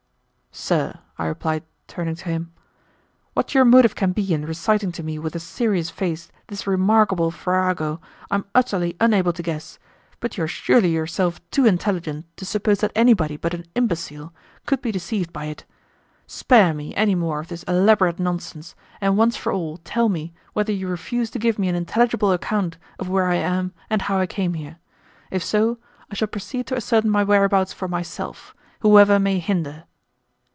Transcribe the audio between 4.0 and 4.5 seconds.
be in